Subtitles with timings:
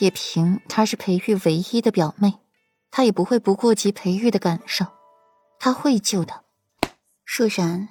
[0.00, 2.38] 也凭她是裴玉唯一的表妹，
[2.90, 4.86] 她也不会不顾及裴玉的感受，
[5.58, 6.44] 她会救的。
[7.24, 7.88] 若然，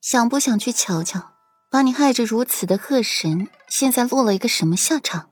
[0.00, 1.32] 想不想去瞧瞧，
[1.70, 5.30] 把你害着如此的恶神，现在落了一个什么下场？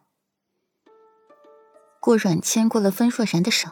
[2.01, 3.71] 顾软牵过了分若然的手，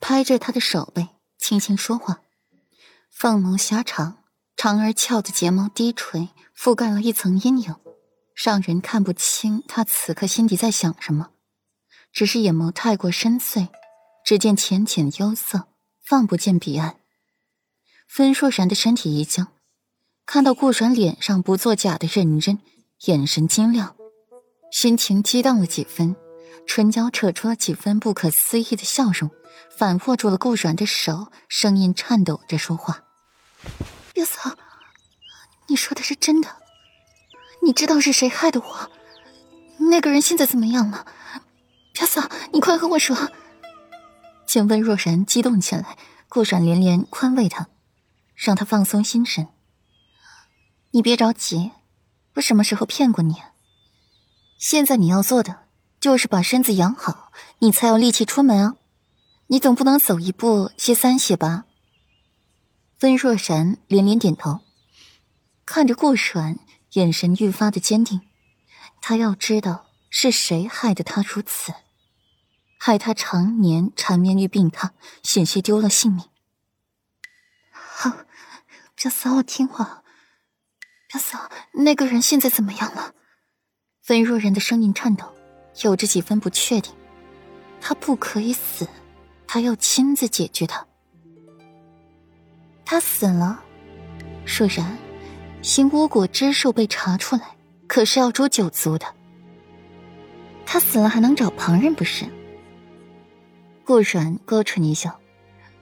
[0.00, 1.08] 拍着她的手背，
[1.38, 2.20] 轻轻说话，
[3.10, 4.24] 凤眸狭长，
[4.56, 7.74] 长而翘的睫毛低垂，覆盖了一层阴影。
[8.34, 11.31] 让人看不清他此刻心底在想什么，
[12.12, 13.68] 只是眼眸太过深邃，
[14.24, 15.68] 只见浅浅幽色，
[16.10, 16.96] 望不见彼岸。
[18.06, 19.48] 分硕然的身体一僵，
[20.26, 22.58] 看到顾软脸上不作假的认真，
[23.06, 23.96] 眼神晶亮，
[24.70, 26.14] 心情激荡了几分，
[26.66, 29.30] 唇角扯出了几分不可思议的笑容，
[29.76, 33.04] 反握住了顾软的手，声音颤抖着说话
[34.14, 34.54] ：“月嫂，
[35.68, 36.48] 你说的是真的？”
[37.64, 38.90] 你知道是谁害的我？
[39.78, 41.06] 那个人现在怎么样了？
[41.92, 43.16] 表嫂，你快和我说。
[44.46, 45.96] 见温若然激动起来，
[46.28, 47.68] 顾软连连宽慰她，
[48.34, 49.48] 让她放松心神。
[50.90, 51.72] 你别着急，
[52.34, 53.36] 我什么时候骗过你？
[54.58, 55.64] 现在你要做的
[56.00, 58.76] 就是把身子养好，你才有力气出门啊！
[59.48, 61.64] 你总不能走一步歇三歇吧？
[63.00, 64.60] 温若然连连点头，
[65.64, 66.58] 看着顾软。
[66.92, 68.20] 眼神愈发的坚定，
[69.00, 71.72] 他要知道是谁害得他如此，
[72.84, 74.90] 害他常年缠绵于病榻，
[75.22, 76.24] 险些丢了性命。
[77.70, 78.10] 好，
[78.96, 80.02] 表嫂，我听话。
[81.06, 83.14] 表嫂，那个人现在怎么样了？
[84.08, 85.32] 温若人的声音颤抖，
[85.84, 86.92] 有着几分不确定。
[87.80, 88.88] 他不可以死，
[89.46, 90.84] 他要亲自解决他。
[92.84, 93.62] 他死了，
[94.44, 94.98] 若然。
[95.62, 99.06] 行巫果之术被查出来，可是要诛九族的。
[100.66, 102.26] 他死了还能找旁人不是？
[103.92, 105.20] 顾软勾唇一笑，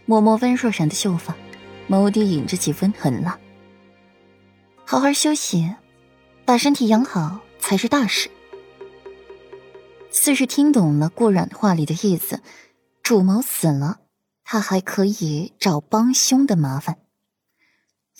[0.04, 1.36] 摸摸温若然的秀发，
[1.88, 3.38] 眸底隐着几分狠辣。
[4.84, 5.72] 好好休息，
[6.44, 8.28] 把身体养好才是大事。
[10.10, 12.42] 似是听懂了顾软话里的意思，
[13.00, 14.00] 主谋死了，
[14.42, 16.98] 他还可以找帮凶的麻烦。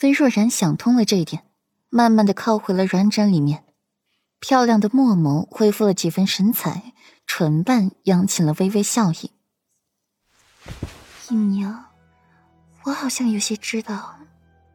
[0.03, 1.43] 温若然想通了这一点。
[1.89, 3.65] 慢慢的靠回了软枕里面，
[4.39, 6.93] 漂亮的墨眸恢复了几分神采，
[7.27, 9.33] 唇瓣扬起了微微笑意。
[11.31, 11.85] 姨娘，
[12.83, 14.17] 我好像有些知道，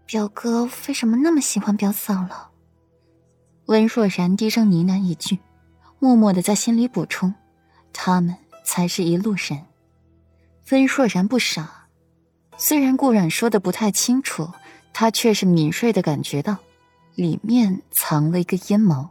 [0.05, 2.49] 表哥为什么那么喜欢表嫂了。
[3.65, 5.37] 温若然低声呢喃一句，
[5.99, 7.33] 默默的在心里补充：
[7.91, 8.33] 他们
[8.63, 9.65] 才是一路人。
[10.71, 11.87] 温若然不傻，
[12.57, 14.49] 虽然顾染说的不太清楚，
[14.93, 16.57] 他却是敏锐的感觉到。
[17.15, 19.07] 里面藏了一个阴谋，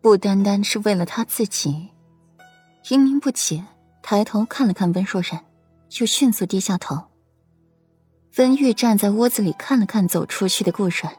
[0.00, 1.88] 不单单是为了他自己。
[2.90, 3.64] 英明不解，
[4.02, 5.44] 抬头看了看温若然，
[5.98, 7.04] 又迅速低下头。
[8.38, 11.14] 温玉站在屋子里看了看走出去的顾软，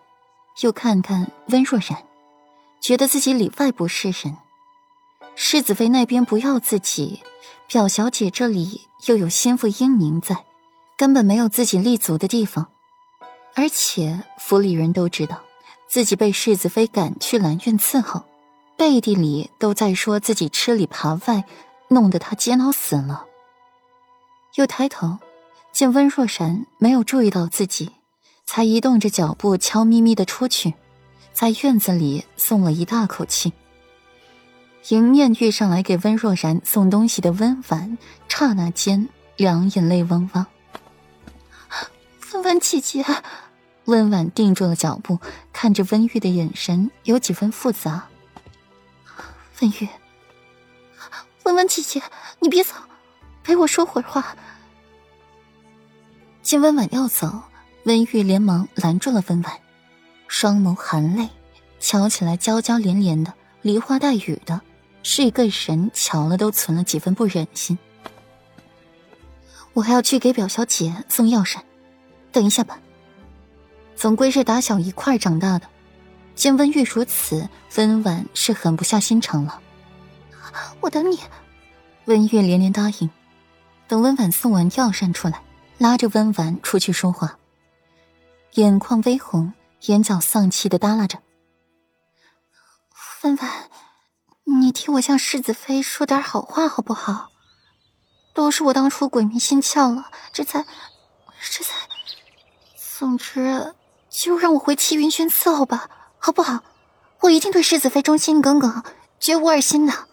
[0.61, 2.03] 又看看温若然，
[2.81, 4.35] 觉得自己里外不是人。
[5.35, 7.21] 世子妃那边不要自己，
[7.67, 10.45] 表小姐这里又有心腹英宁在，
[10.97, 12.69] 根本没有自己立足的地方。
[13.55, 15.41] 而且府里人都知道。
[15.85, 18.23] 自己被世子妃赶去兰苑伺候，
[18.75, 21.45] 背地里都在说自己吃里扒外，
[21.89, 23.27] 弄得他煎熬死了。
[24.55, 25.17] 又抬头，
[25.71, 27.91] 见温若然没有注意到自己，
[28.45, 30.73] 才移动着脚步，悄咪咪的出去，
[31.33, 33.51] 在院子里松了一大口气。
[34.89, 37.97] 迎面遇上来给温若然送东西的温婉，
[38.27, 40.45] 刹那间两眼泪汪汪。
[42.33, 43.05] 温婉姐姐。
[43.85, 45.19] 温婉定住了脚步，
[45.51, 48.07] 看着温玉的眼神有几分复杂。
[49.59, 49.89] 温玉，
[51.43, 52.01] 温婉姐姐，
[52.39, 52.75] 你别走，
[53.43, 54.35] 陪我说会儿话。
[56.41, 57.41] 见温婉要走，
[57.83, 59.59] 温玉连忙拦住了温婉，
[60.27, 61.29] 双眸含泪，
[61.79, 64.61] 瞧起来娇娇连连的，梨花带雨的，
[65.03, 67.77] 是一个人瞧了都存了几分不忍心。
[69.73, 71.63] 我还要去给表小姐送药膳，
[72.31, 72.79] 等一下吧。
[73.95, 75.67] 总归是打小一块长大的，
[76.35, 77.47] 见温玉如此，
[77.77, 79.59] 温婉是狠不下心肠了。
[80.81, 81.19] 我等你，
[82.05, 83.09] 温玉连连答应。
[83.87, 85.43] 等温婉送完药膳出来，
[85.77, 87.37] 拉着温婉出去说话，
[88.53, 91.19] 眼眶微红，眼角丧气的耷拉着。
[93.23, 93.69] 温婉，
[94.45, 97.29] 你替我向世子妃说点好话好不好？
[98.33, 100.65] 都是我当初鬼迷心窍了，这才，
[101.51, 101.75] 这才，
[102.99, 103.75] 总之。
[104.09, 105.89] 就让我回齐云轩伺候吧，
[106.19, 106.63] 好不好？
[107.21, 108.83] 我一定对世子妃忠心耿耿，
[109.19, 110.07] 绝无二心的。